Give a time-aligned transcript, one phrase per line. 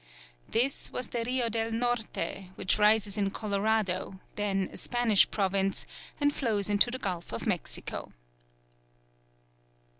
[0.49, 5.85] This was the Rio del Norte, which rises in Colorado, then a Spanish province,
[6.19, 8.11] and flows into the Gulf of Mexico.